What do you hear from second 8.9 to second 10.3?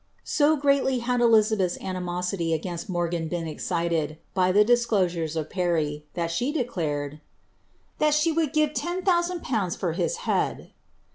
housand pounds for his